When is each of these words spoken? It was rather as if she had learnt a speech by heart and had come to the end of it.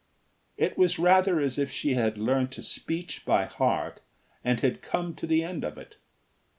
It 0.57 0.79
was 0.79 0.97
rather 0.97 1.39
as 1.39 1.59
if 1.59 1.69
she 1.69 1.93
had 1.93 2.17
learnt 2.17 2.57
a 2.57 2.63
speech 2.63 3.23
by 3.23 3.45
heart 3.45 4.01
and 4.43 4.59
had 4.61 4.81
come 4.81 5.13
to 5.17 5.27
the 5.27 5.43
end 5.43 5.63
of 5.63 5.77
it. 5.77 5.97